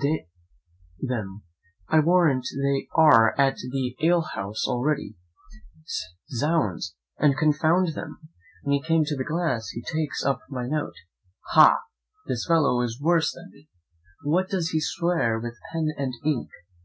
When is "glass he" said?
9.24-9.82